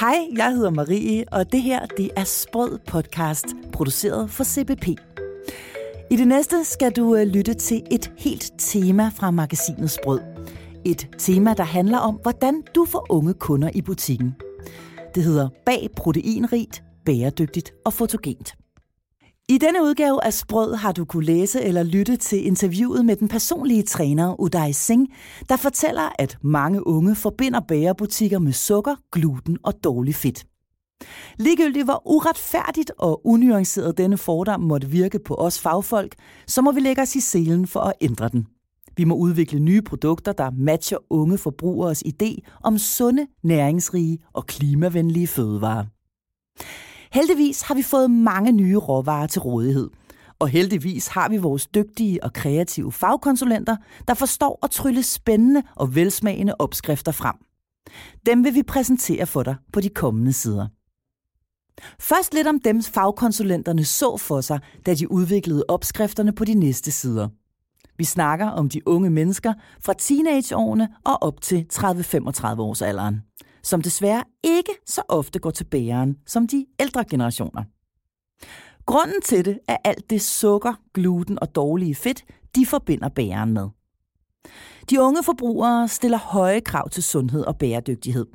[0.00, 4.88] Hej, jeg hedder Marie, og det her det er Sprød podcast, produceret for CBP.
[6.10, 10.20] I det næste skal du øh, lytte til et helt tema fra magasinet Sprød.
[10.84, 14.34] Et tema, der handler om, hvordan du får unge kunder i butikken.
[15.14, 18.54] Det hedder Bag proteinrigt, bæredygtigt og fotogent.
[19.48, 23.28] I denne udgave af Sprød har du kunne læse eller lytte til interviewet med den
[23.28, 25.12] personlige træner Uday Singh,
[25.48, 30.46] der fortæller, at mange unge forbinder bagerbutikker med sukker, gluten og dårlig fedt.
[31.38, 36.14] Ligegyldigt hvor uretfærdigt og unuanceret denne fordom måtte virke på os fagfolk,
[36.46, 38.46] så må vi lægge os i selen for at ændre den.
[38.96, 45.26] Vi må udvikle nye produkter, der matcher unge forbrugeres idé om sunde, næringsrige og klimavenlige
[45.26, 45.84] fødevarer.
[47.16, 49.90] Heldigvis har vi fået mange nye råvarer til rådighed.
[50.38, 53.76] Og heldigvis har vi vores dygtige og kreative fagkonsulenter,
[54.08, 57.34] der forstår at trylle spændende og velsmagende opskrifter frem.
[58.26, 60.66] Dem vil vi præsentere for dig på de kommende sider.
[62.00, 66.92] Først lidt om dem fagkonsulenterne så for sig, da de udviklede opskrifterne på de næste
[66.92, 67.28] sider.
[67.98, 73.22] Vi snakker om de unge mennesker fra teenageårene og op til 30-35 års alderen
[73.66, 77.62] som desværre ikke så ofte går til bæren som de ældre generationer.
[78.86, 82.24] Grunden til det er alt det sukker, gluten og dårlige fedt,
[82.56, 83.68] de forbinder bæren med.
[84.90, 88.26] De unge forbrugere stiller høje krav til sundhed og bæredygtighed.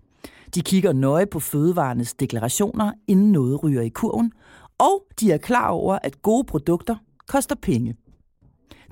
[0.56, 4.32] De kigger nøje på fødevarenes deklarationer, inden noget ryger i kurven,
[4.78, 6.96] og de er klar over, at gode produkter
[7.28, 7.96] koster penge.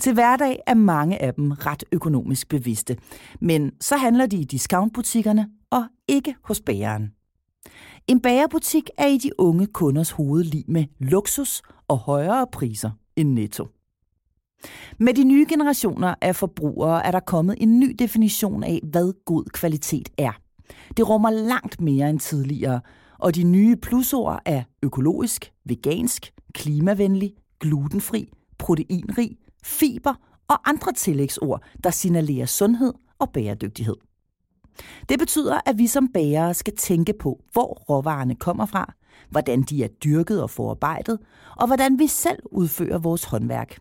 [0.02, 2.98] Til hverdag er mange af dem ret økonomisk bevidste,
[3.42, 7.12] men så handler de i discountbutikkerne og ikke hos bageren.
[8.08, 13.30] En bagerbutik er i de unge kunders hoved lige med luksus og højere priser end
[13.30, 13.68] netto.
[14.98, 19.44] Med de nye generationer af forbrugere er der kommet en ny definition af, hvad god
[19.54, 20.32] kvalitet er.
[20.98, 22.82] Det rummer langt mere end tidligere,
[23.18, 30.14] og de nye plusord er økologisk, vegansk, klimavenlig, glutenfri, proteinrig, fiber
[30.48, 33.96] og andre tillægsord, der signalerer sundhed og bæredygtighed.
[35.10, 38.94] Det betyder, at vi som bærere skal tænke på, hvor råvarerne kommer fra,
[39.30, 41.20] hvordan de er dyrket og forarbejdet,
[41.58, 43.80] og hvordan vi selv udfører vores håndværk.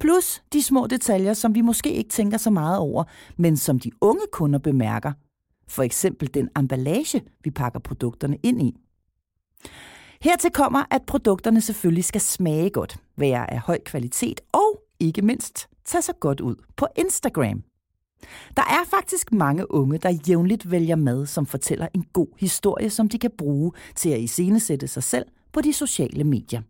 [0.00, 3.04] Plus de små detaljer, som vi måske ikke tænker så meget over,
[3.36, 5.12] men som de unge kunder bemærker.
[5.68, 8.76] For eksempel den emballage, vi pakker produkterne ind i.
[10.20, 15.68] Hertil kommer, at produkterne selvfølgelig skal smage godt, være af høj kvalitet og ikke mindst
[15.84, 17.62] tage sig godt ud på Instagram.
[18.56, 23.08] Der er faktisk mange unge, der jævnligt vælger mad, som fortæller en god historie, som
[23.08, 26.62] de kan bruge til at iscenesætte sig selv på de sociale medier.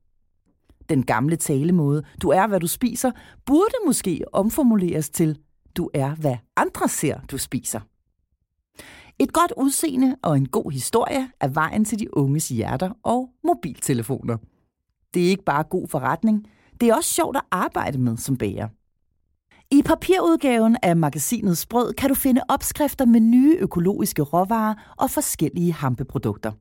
[0.89, 3.11] Den gamle talemåde, du er, hvad du spiser,
[3.47, 5.39] burde måske omformuleres til,
[5.77, 7.81] du er, hvad andre ser, du spiser.
[9.19, 14.37] Et godt udseende og en god historie er vejen til de unges hjerter og mobiltelefoner.
[15.15, 16.47] Det er ikke bare god forretning,
[16.81, 18.69] det er også sjovt at arbejde med som bager.
[19.71, 25.73] I papirudgaven af magasinet Sprød kan du finde opskrifter med nye økologiske råvarer og forskellige
[25.73, 26.53] hampeprodukter.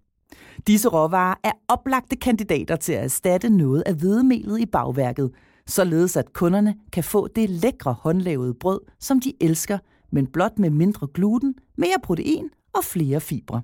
[0.68, 5.32] Disse råvarer er oplagte kandidater til at erstatte noget af hvedemelet i bagværket,
[5.68, 9.78] således at kunderne kan få det lækre håndlavede brød, som de elsker,
[10.12, 13.62] men blot med mindre gluten, mere protein og flere fibre.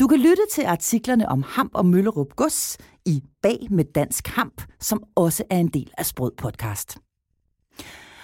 [0.00, 4.62] Du kan lytte til artiklerne om Hamp og Møllerup Gods i Bag med Dansk Hamp,
[4.80, 6.98] som også er en del af Sprød podcast.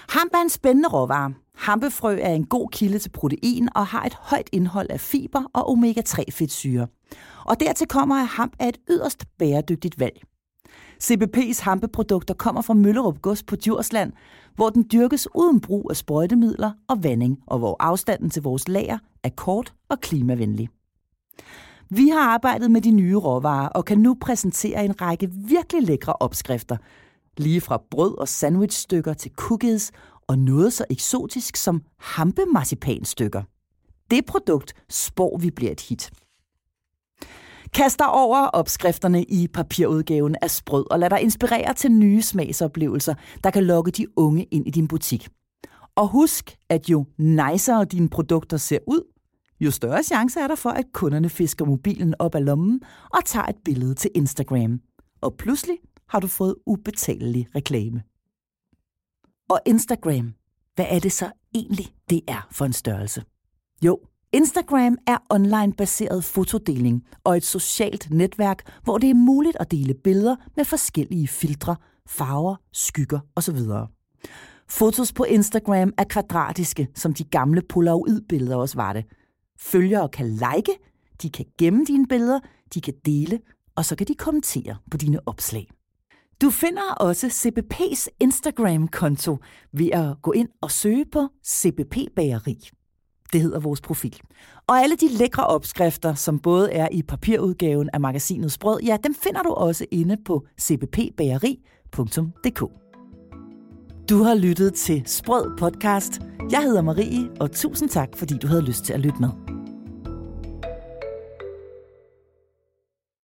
[0.09, 1.33] Hamp er en spændende råvare.
[1.55, 5.69] Hampefrø er en god kilde til protein og har et højt indhold af fiber og
[5.69, 6.87] omega-3-fedtsyre.
[7.45, 10.21] Og dertil kommer, at hamp er et yderst bæredygtigt valg.
[11.03, 14.13] CBP's hampeprodukter kommer fra Møllerup Gods på Djursland,
[14.55, 18.97] hvor den dyrkes uden brug af sprøjtemidler og vanding, og hvor afstanden til vores lager
[19.23, 20.69] er kort og klimavenlig.
[21.89, 26.13] Vi har arbejdet med de nye råvarer og kan nu præsentere en række virkelig lækre
[26.13, 26.77] opskrifter,
[27.37, 29.91] Lige fra brød og sandwichstykker til cookies
[30.27, 33.43] og noget så eksotisk som hampemarcipanstykker.
[34.11, 36.11] Det produkt spår vi bliver et hit.
[37.73, 43.13] Kast dig over opskrifterne i papirudgaven af Sprød og lad dig inspirere til nye smagsoplevelser,
[43.43, 45.27] der kan lokke de unge ind i din butik.
[45.95, 49.01] Og husk, at jo nicere dine produkter ser ud,
[49.59, 52.81] jo større chance er der for, at kunderne fisker mobilen op af lommen
[53.13, 54.79] og tager et billede til Instagram.
[55.21, 55.77] Og pludselig
[56.09, 58.03] har du fået ubetalelig reklame.
[59.49, 60.33] Og Instagram,
[60.75, 63.23] hvad er det så egentlig, det er for en størrelse?
[63.85, 63.99] Jo,
[64.33, 70.35] Instagram er online-baseret fotodeling og et socialt netværk, hvor det er muligt at dele billeder
[70.55, 71.75] med forskellige filtre,
[72.07, 73.57] farver, skygger osv.
[74.69, 79.05] Fotos på Instagram er kvadratiske, som de gamle Polaroid-billeder også var det.
[79.59, 80.71] Følgere kan like,
[81.21, 82.39] de kan gemme dine billeder,
[82.73, 83.39] de kan dele,
[83.75, 85.67] og så kan de kommentere på dine opslag.
[86.41, 89.37] Du finder også CBP's Instagram-konto
[89.71, 92.69] ved at gå ind og søge på CBP Bageri.
[93.33, 94.19] Det hedder vores profil.
[94.67, 99.13] Og alle de lækre opskrifter, som både er i papirudgaven af magasinet Sprød, ja, dem
[99.13, 102.84] finder du også inde på cbpbageri.dk.
[104.09, 106.21] Du har lyttet til Sprød Podcast.
[106.51, 109.54] Jeg hedder Marie, og tusind tak, fordi du havde lyst til at lytte med.